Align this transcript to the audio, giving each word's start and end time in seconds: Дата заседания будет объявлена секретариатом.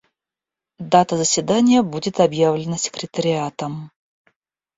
Дата 0.89 1.15
заседания 1.15 1.83
будет 1.83 2.19
объявлена 2.21 2.75
секретариатом. 2.75 3.91